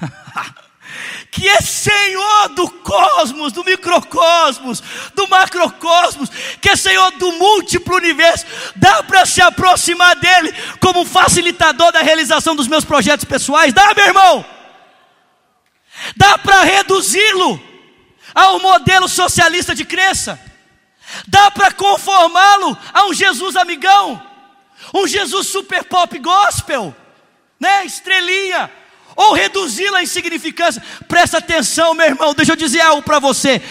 [1.32, 4.80] que é Senhor do cosmos, do microcosmos,
[5.14, 8.46] do macrocosmos, que é Senhor do múltiplo universo.
[8.76, 13.74] Dá para se aproximar dele como facilitador da realização dos meus projetos pessoais?
[13.74, 14.44] Dá, meu irmão?
[16.16, 17.60] Dá para reduzi-lo
[18.32, 20.38] ao modelo socialista de crença?
[21.26, 24.35] Dá para conformá-lo a um Jesus amigão?
[24.94, 26.94] Um Jesus super pop gospel,
[27.58, 27.84] né?
[27.84, 28.70] Estrelinha,
[29.16, 30.82] ou reduzi-la à insignificância.
[31.08, 33.62] Presta atenção, meu irmão, deixa eu dizer algo para você.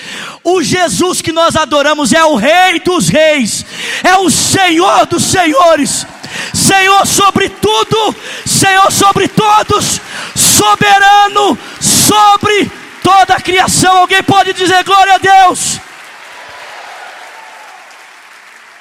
[0.43, 3.63] O Jesus que nós adoramos é o Rei dos Reis,
[4.03, 6.05] é o Senhor dos Senhores,
[6.53, 10.01] Senhor sobre tudo, Senhor sobre todos,
[10.35, 12.71] soberano sobre
[13.03, 13.99] toda a criação.
[13.99, 15.79] Alguém pode dizer glória a Deus?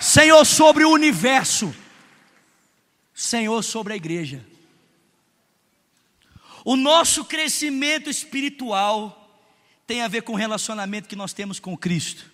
[0.00, 1.74] Senhor sobre o universo
[3.24, 4.44] Senhor sobre a igreja.
[6.64, 9.20] O nosso crescimento espiritual
[9.86, 12.32] tem a ver com o relacionamento que nós temos com Cristo.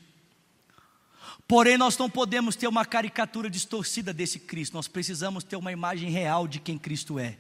[1.48, 6.08] Porém, nós não podemos ter uma caricatura distorcida desse Cristo, nós precisamos ter uma imagem
[6.08, 7.36] real de quem Cristo é.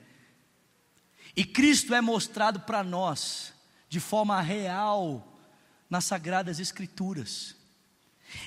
[1.36, 3.52] E Cristo é mostrado para nós
[3.88, 5.38] de forma real
[5.88, 7.54] nas Sagradas Escrituras.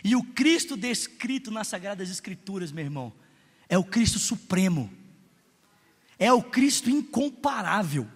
[0.04, 3.14] E o Cristo descrito nas Sagradas Escrituras, meu irmão,
[3.74, 4.88] é o Cristo supremo,
[6.20, 8.08] é o Cristo incomparável,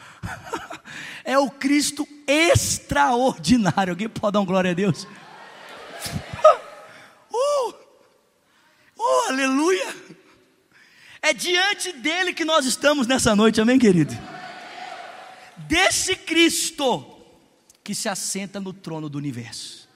[1.24, 3.92] é o Cristo extraordinário.
[3.92, 5.06] Alguém pode dar um glória a Deus?
[7.32, 7.74] Uh,
[8.98, 9.96] oh, aleluia!
[11.22, 14.12] É diante dele que nós estamos nessa noite, amém, querido?
[15.56, 17.16] Desse Cristo
[17.84, 19.88] que se assenta no trono do universo,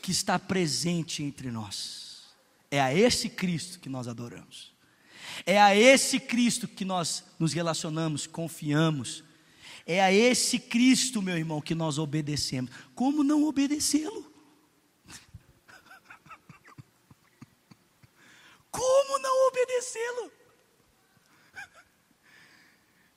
[0.00, 2.07] que está presente entre nós.
[2.70, 4.74] É a esse Cristo que nós adoramos.
[5.46, 9.24] É a esse Cristo que nós nos relacionamos, confiamos.
[9.86, 12.70] É a esse Cristo, meu irmão, que nós obedecemos.
[12.94, 14.30] Como não obedecê-lo?
[18.70, 20.38] Como não obedecê-lo?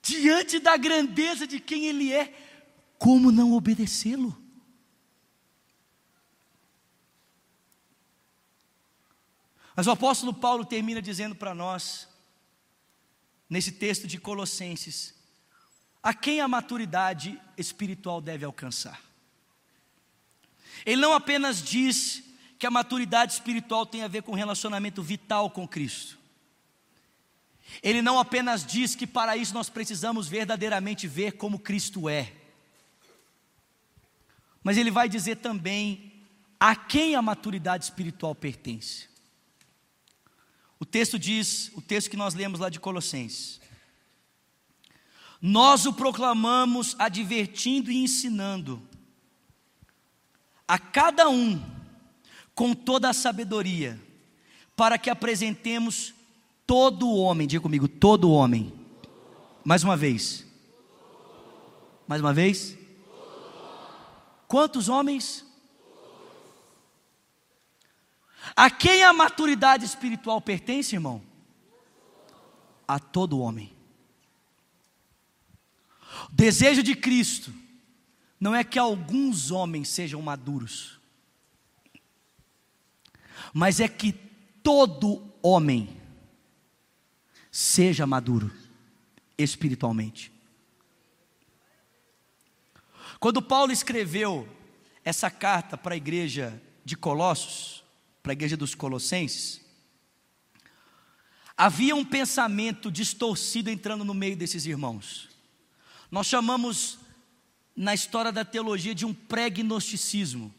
[0.02, 2.34] diante da grandeza de quem Ele é,
[2.98, 4.36] como não obedecê-lo?
[9.74, 12.08] Mas o apóstolo Paulo termina dizendo para nós,
[13.48, 15.14] nesse texto de Colossenses,
[16.02, 19.00] a quem a maturidade espiritual deve alcançar.
[20.84, 22.22] Ele não apenas diz
[22.58, 26.18] que a maturidade espiritual tem a ver com relacionamento vital com Cristo.
[27.82, 32.32] Ele não apenas diz que para isso nós precisamos verdadeiramente ver como Cristo é.
[34.62, 36.12] Mas ele vai dizer também
[36.58, 39.11] a quem a maturidade espiritual pertence.
[40.82, 43.60] O texto diz, o texto que nós lemos lá de Colossenses.
[45.40, 48.82] Nós o proclamamos advertindo e ensinando
[50.66, 51.62] a cada um
[52.52, 53.96] com toda a sabedoria,
[54.74, 56.12] para que apresentemos
[56.66, 58.72] todo o homem, diga comigo, todo o homem.
[59.62, 60.44] Mais uma vez.
[62.08, 62.76] Mais uma vez.
[64.48, 65.46] Quantos homens?
[68.56, 71.22] A quem a maturidade espiritual pertence, irmão?
[72.86, 73.72] A todo homem.
[76.30, 77.52] O desejo de Cristo
[78.38, 81.00] não é que alguns homens sejam maduros,
[83.54, 84.12] mas é que
[84.62, 86.00] todo homem
[87.50, 88.50] seja maduro
[89.38, 90.32] espiritualmente.
[93.20, 94.48] Quando Paulo escreveu
[95.04, 97.81] essa carta para a igreja de Colossos,
[98.22, 99.60] para a igreja dos Colossenses,
[101.56, 105.28] havia um pensamento distorcido entrando no meio desses irmãos.
[106.10, 106.98] Nós chamamos
[107.74, 110.54] na história da teologia de um pré-gnosticismo,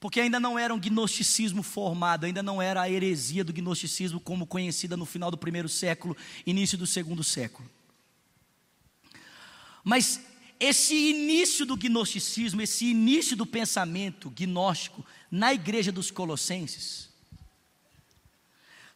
[0.00, 4.46] porque ainda não era um gnosticismo formado, ainda não era a heresia do gnosticismo como
[4.46, 7.70] conhecida no final do primeiro século, início do segundo século.
[9.84, 10.20] Mas
[10.58, 17.08] esse início do gnosticismo, esse início do pensamento gnóstico, na igreja dos Colossenses,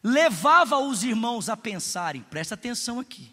[0.03, 3.31] levava os irmãos a pensarem, presta atenção aqui,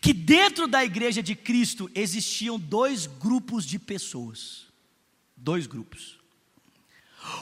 [0.00, 4.66] que dentro da igreja de Cristo existiam dois grupos de pessoas.
[5.36, 6.18] Dois grupos.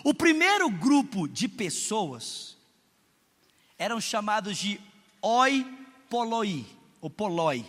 [0.04, 2.56] O primeiro grupo de pessoas
[3.78, 4.78] eram chamados de
[5.22, 5.66] oi
[6.10, 6.66] poloi,
[7.00, 7.64] ou poloi.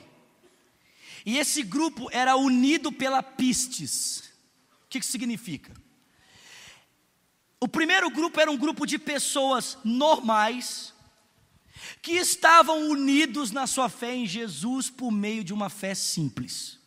[1.25, 4.31] E esse grupo era unido pela pistes.
[4.85, 5.82] O que, que significa?
[7.63, 10.93] O primeiro grupo era um grupo de pessoas normais,
[12.01, 16.77] que estavam unidos na sua fé em Jesus por meio de uma fé simples.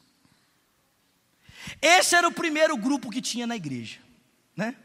[1.81, 4.01] Esse era o primeiro grupo que tinha na igreja,
[4.55, 4.77] né?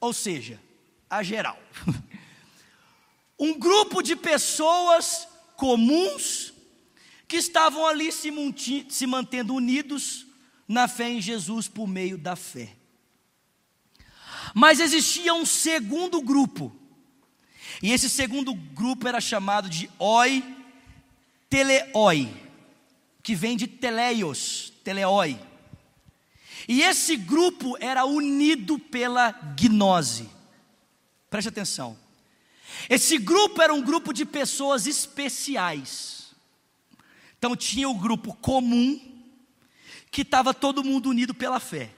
[0.00, 0.60] Ou seja,
[1.08, 1.56] a geral.
[3.38, 6.52] um grupo de pessoas comuns
[7.28, 10.26] que estavam ali se, mantendo unidos
[10.66, 12.81] na fé em Jesus por meio da fé.
[14.54, 16.74] Mas existia um segundo grupo.
[17.82, 20.44] E esse segundo grupo era chamado de oi
[21.48, 22.34] teleoi,
[23.22, 25.38] que vem de teleios, teleoi.
[26.66, 30.30] E esse grupo era unido pela gnose.
[31.28, 31.98] Preste atenção.
[32.88, 36.34] Esse grupo era um grupo de pessoas especiais.
[37.36, 39.00] Então tinha o grupo comum,
[40.10, 41.90] que estava todo mundo unido pela fé.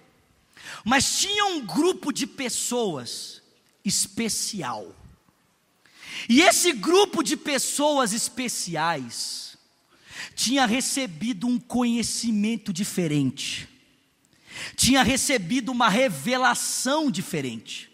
[0.84, 3.42] Mas tinha um grupo de pessoas
[3.84, 4.94] especial.
[6.28, 9.56] E esse grupo de pessoas especiais
[10.34, 13.68] tinha recebido um conhecimento diferente,
[14.76, 17.90] tinha recebido uma revelação diferente.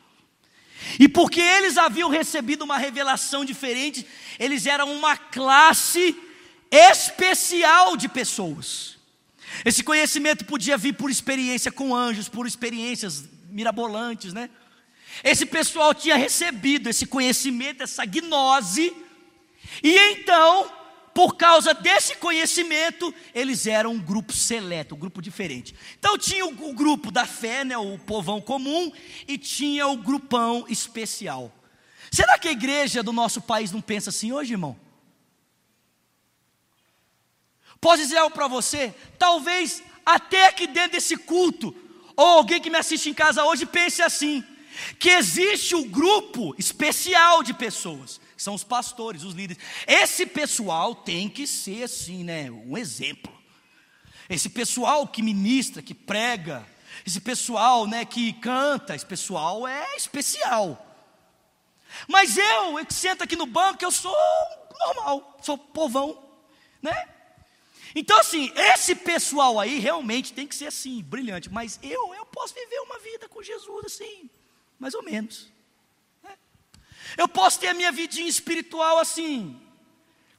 [0.98, 4.06] E porque eles haviam recebido uma revelação diferente,
[4.38, 6.16] eles eram uma classe
[6.70, 8.99] especial de pessoas.
[9.64, 14.48] Esse conhecimento podia vir por experiência com anjos, por experiências mirabolantes, né?
[15.24, 18.94] Esse pessoal tinha recebido esse conhecimento, essa gnose,
[19.82, 20.70] e então,
[21.14, 25.74] por causa desse conhecimento, eles eram um grupo seleto, um grupo diferente.
[25.98, 28.90] Então tinha o, o grupo da fé, né, o povão comum,
[29.26, 31.52] e tinha o grupão especial.
[32.10, 34.76] Será que a igreja do nosso país não pensa assim hoje, irmão?
[37.80, 38.94] Posso dizer algo para você?
[39.18, 41.74] Talvez até aqui dentro desse culto,
[42.16, 44.44] ou alguém que me assiste em casa hoje pense assim:
[44.98, 49.62] que existe um grupo especial de pessoas, são os pastores, os líderes.
[49.86, 52.50] Esse pessoal tem que ser assim, né?
[52.50, 53.32] Um exemplo.
[54.28, 56.64] Esse pessoal que ministra, que prega,
[57.06, 60.86] esse pessoal, né, que canta, esse pessoal é especial.
[62.06, 64.14] Mas eu, que sento aqui no banco, eu sou
[64.78, 66.22] normal, sou povão,
[66.80, 67.08] né?
[67.94, 71.50] Então, assim, esse pessoal aí realmente tem que ser assim, brilhante.
[71.50, 74.30] Mas eu, eu posso viver uma vida com Jesus assim,
[74.78, 75.48] mais ou menos.
[76.22, 76.30] Né?
[77.16, 79.60] Eu posso ter a minha vidinha espiritual assim,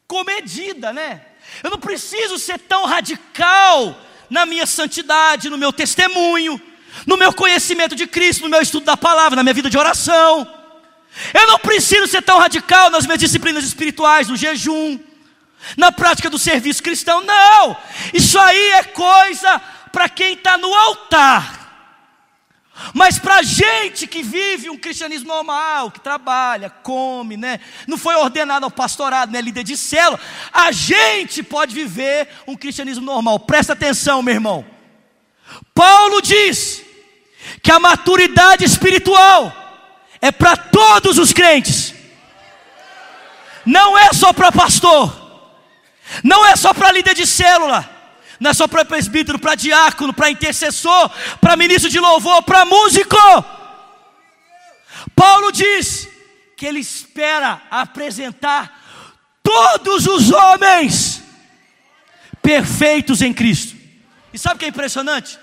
[0.08, 1.26] comedida, né?
[1.64, 3.96] Eu não preciso ser tão radical
[4.30, 6.62] na minha santidade, no meu testemunho,
[7.06, 10.60] no meu conhecimento de Cristo, no meu estudo da palavra, na minha vida de oração.
[11.34, 14.98] Eu não preciso ser tão radical nas minhas disciplinas espirituais, no jejum
[15.78, 17.22] na prática do serviço cristão.
[17.22, 17.78] Não!
[18.14, 19.60] Isso aí é coisa
[19.92, 21.62] para quem está no altar.
[22.94, 27.60] Mas para gente que vive um cristianismo normal, que trabalha, come, né?
[27.86, 29.40] não foi ordenado ao pastorado, né?
[29.40, 30.20] líder de célula,
[30.52, 33.40] a gente pode viver um cristianismo normal.
[33.40, 34.66] Presta atenção, meu irmão.
[35.76, 36.84] Paulo diz
[37.62, 39.56] que a maturidade espiritual
[40.20, 41.94] é para todos os crentes,
[43.66, 45.21] não é só para pastor.
[46.24, 47.90] Não é só para líder de célula,
[48.40, 51.10] não é só para presbítero, para diácono, para intercessor,
[51.40, 53.16] para ministro de louvor, para músico.
[55.16, 56.10] Paulo diz
[56.58, 58.80] que ele espera apresentar
[59.42, 61.24] todos os homens
[62.42, 63.78] perfeitos em Cristo.
[64.34, 65.40] E sabe o que é impressionante?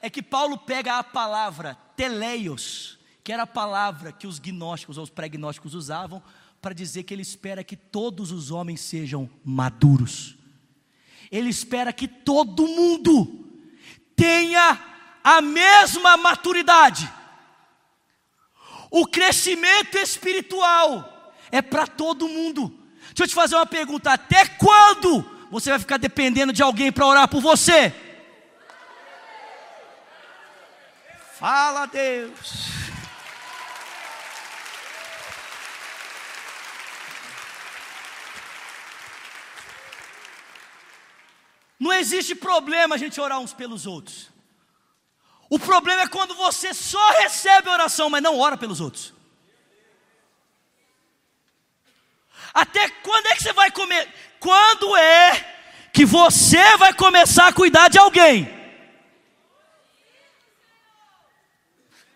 [0.00, 5.04] É que Paulo pega a palavra teleios, que era a palavra que os gnósticos ou
[5.04, 6.22] os pré-gnósticos usavam
[6.64, 10.34] para dizer que ele espera que todos os homens sejam maduros.
[11.30, 13.52] Ele espera que todo mundo
[14.16, 14.82] tenha
[15.22, 17.06] a mesma maturidade.
[18.90, 22.70] O crescimento espiritual é para todo mundo.
[23.08, 27.06] Deixa eu te fazer uma pergunta: até quando você vai ficar dependendo de alguém para
[27.06, 27.94] orar por você?
[31.38, 32.83] Fala, Deus.
[41.78, 44.30] Não existe problema a gente orar uns pelos outros.
[45.50, 49.12] O problema é quando você só recebe oração, mas não ora pelos outros.
[52.52, 54.08] Até quando é que você vai comer?
[54.38, 55.54] Quando é
[55.92, 58.48] que você vai começar a cuidar de alguém?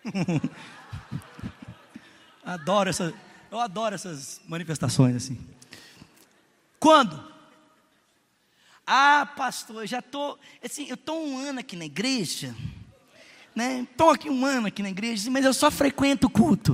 [2.43, 3.13] adoro essa,
[3.51, 5.37] eu adoro essas manifestações assim.
[6.79, 7.28] Quando?
[8.91, 12.55] Ah, pastor, eu já estou, assim, eu estou um ano aqui na igreja,
[13.53, 13.81] né?
[13.81, 16.73] Estou aqui um ano aqui na igreja, mas eu só frequento o culto.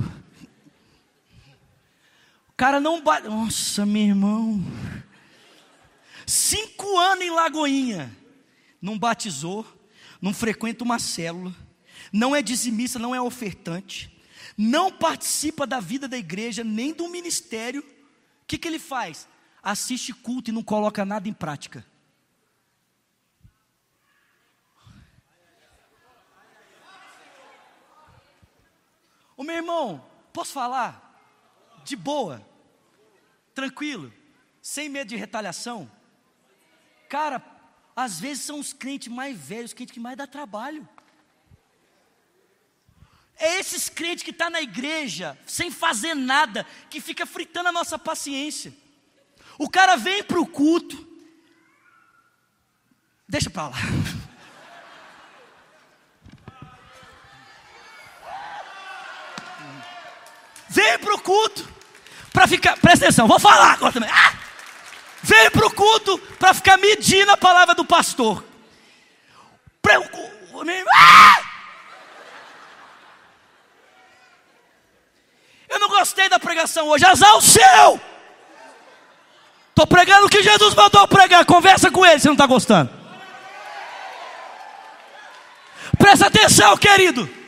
[2.48, 4.64] O cara não bate, nossa, meu irmão,
[6.26, 8.16] cinco anos em Lagoinha,
[8.80, 9.66] não batizou,
[10.18, 11.54] não frequenta uma célula,
[12.10, 14.10] não é dizimista, não é ofertante,
[14.56, 19.28] não participa da vida da igreja, nem do ministério, o que, que ele faz?
[19.62, 21.84] Assiste culto e não coloca nada em prática.
[29.36, 31.02] O meu irmão, posso falar?
[31.84, 32.44] De boa,
[33.54, 34.12] tranquilo,
[34.62, 35.90] sem medo de retaliação.
[37.08, 37.42] Cara,
[37.94, 40.88] às vezes são os crentes mais velhos, os crentes que mais dá trabalho.
[43.38, 47.72] É esses crentes que estão tá na igreja, sem fazer nada, que fica fritando a
[47.72, 48.74] nossa paciência.
[49.58, 51.06] O cara vem para o culto,
[53.28, 53.76] deixa para lá.
[60.76, 61.66] Vem para o culto
[62.30, 64.10] para ficar, presta atenção, vou falar agora também.
[64.12, 64.34] Ah!
[65.22, 68.44] Vem para o culto para ficar medindo a palavra do pastor.
[70.94, 71.40] Ah!
[75.66, 78.00] Eu não gostei da pregação hoje, azar o seu.
[79.70, 81.46] Estou pregando o que Jesus mandou pregar.
[81.46, 82.90] Conversa com ele se não está gostando.
[85.96, 87.45] Presta atenção, querido.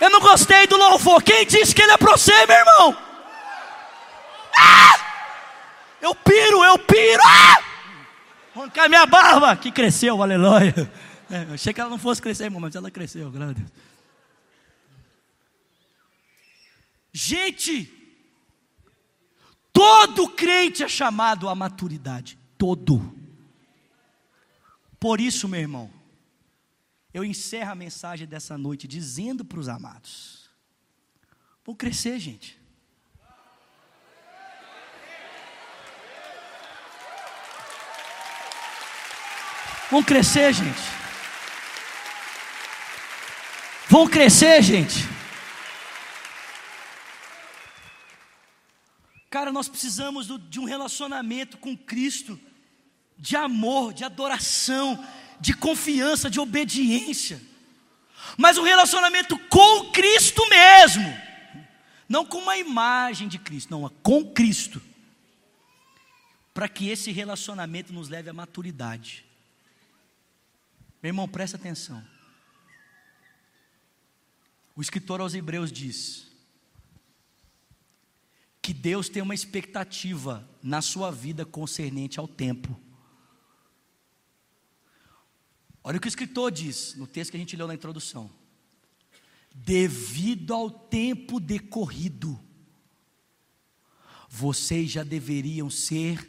[0.00, 1.22] Eu não gostei do louvor.
[1.22, 2.96] Quem disse que ele é para você, meu irmão?
[4.56, 5.10] Ah!
[6.00, 7.22] Eu piro, eu piro.
[7.22, 7.62] Ah!
[8.56, 10.90] Arrancar minha barba, que cresceu, aleluia.
[11.30, 13.70] É, eu achei que ela não fosse crescer, irmão, mas ela cresceu, graças a Deus.
[17.12, 17.92] Gente,
[19.72, 22.38] todo crente é chamado à maturidade.
[22.56, 23.14] Todo.
[24.98, 25.90] Por isso, meu irmão,
[27.12, 30.48] eu encerro a mensagem dessa noite dizendo para os amados:
[31.64, 32.58] vão crescer, gente.
[39.90, 41.00] Vão crescer, gente.
[43.88, 45.08] Vão crescer, gente.
[49.28, 52.38] Cara, nós precisamos de um relacionamento com Cristo,
[53.18, 55.04] de amor, de adoração,
[55.40, 57.40] de confiança, de obediência,
[58.36, 61.16] mas um relacionamento com Cristo mesmo,
[62.08, 64.82] não com uma imagem de Cristo, não, com Cristo,
[66.52, 69.24] para que esse relacionamento nos leve à maturidade.
[71.02, 72.04] Meu irmão, presta atenção.
[74.76, 76.30] O escritor aos Hebreus diz:
[78.62, 82.78] que Deus tem uma expectativa na sua vida concernente ao tempo.
[85.82, 88.30] Olha o que o escritor diz no texto que a gente leu na introdução.
[89.54, 92.38] Devido ao tempo decorrido,
[94.28, 96.28] vocês já deveriam ser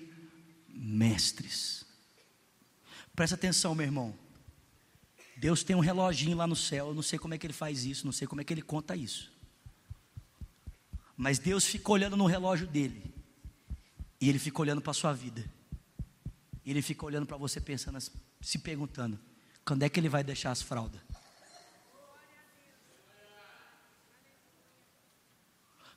[0.70, 1.86] mestres.
[3.16, 4.18] Presta atenção, meu irmão.
[5.38, 7.84] Deus tem um reloginho lá no céu, eu não sei como é que ele faz
[7.86, 9.32] isso, não sei como é que ele conta isso.
[11.18, 13.14] Mas Deus fica olhando no relógio dele.
[14.20, 15.44] E ele fica olhando para a sua vida.
[16.64, 18.00] E ele fica olhando para você pensando,
[18.40, 19.20] se perguntando:
[19.66, 21.02] quando é que ele vai deixar as fraldas?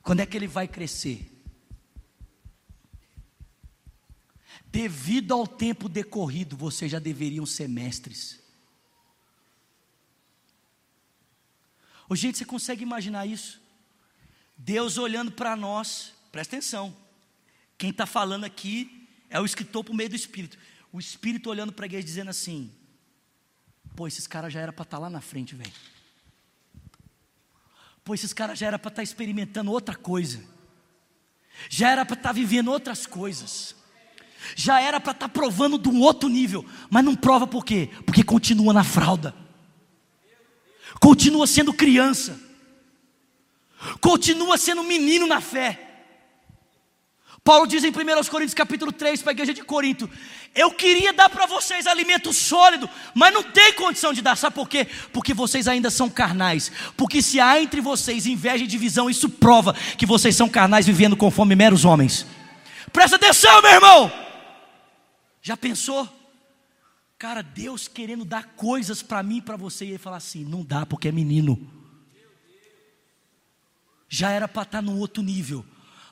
[0.01, 1.31] Quando é que ele vai crescer?
[4.65, 8.39] Devido ao tempo decorrido, vocês já deveriam ser mestres.
[12.07, 13.59] Ô, gente, você consegue imaginar isso?
[14.55, 16.95] Deus olhando para nós, presta atenção.
[17.77, 20.57] Quem está falando aqui é o escritor por meio do Espírito.
[20.91, 22.71] O Espírito olhando para a igreja dizendo assim:
[23.95, 25.71] Pô, esses caras já era para estar tá lá na frente, velho.
[28.03, 30.43] Pô, esses caras já era para estar tá experimentando outra coisa.
[31.69, 33.75] Já era para estar tá vivendo outras coisas.
[34.55, 36.65] Já era para estar provando de um outro nível.
[36.89, 37.89] Mas não prova por quê?
[38.05, 39.33] Porque continua na fralda.
[40.99, 42.45] Continua sendo criança
[44.01, 45.94] continua sendo menino na fé.
[47.45, 47.93] Paulo diz em 1
[48.31, 50.09] Coríntios capítulo 3 para a igreja de Corinto:
[50.55, 54.35] Eu queria dar para vocês alimento sólido, mas não tem condição de dar.
[54.35, 54.87] Sabe por quê?
[55.13, 56.71] Porque vocês ainda são carnais.
[56.97, 61.15] Porque se há entre vocês inveja e divisão, isso prova que vocês são carnais vivendo
[61.15, 62.25] conforme meros homens.
[62.91, 64.11] Presta atenção, meu irmão.
[65.39, 66.09] Já pensou?
[67.15, 70.63] Cara, Deus querendo dar coisas para mim e para você, e ele falar assim: não
[70.63, 71.75] dá porque é menino
[74.07, 75.65] já era para estar tá no outro nível.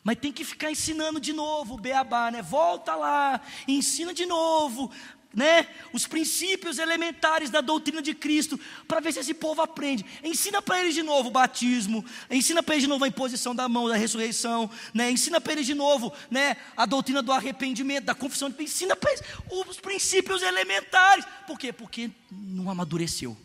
[0.03, 2.41] Mas tem que ficar ensinando de novo o beabá, né?
[2.41, 4.91] Volta lá, ensina de novo,
[5.33, 5.65] né?
[5.93, 10.05] Os princípios elementares da doutrina de Cristo, para ver se esse povo aprende.
[10.21, 13.69] Ensina para eles de novo o batismo, ensina para eles de novo a imposição da
[13.69, 15.09] mão, da ressurreição, né?
[15.09, 16.57] Ensina para eles de novo, né?
[16.75, 21.25] A doutrina do arrependimento, da confissão ensina para eles os princípios elementares.
[21.47, 21.71] Por quê?
[21.71, 23.37] Porque não amadureceu.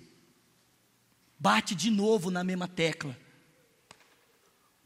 [1.39, 3.17] Bate de novo na mesma tecla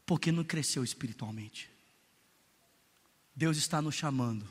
[0.05, 1.69] porque não cresceu espiritualmente.
[3.35, 4.47] Deus está nos chamando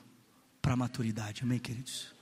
[0.60, 2.12] para a maturidade, amém, queridos?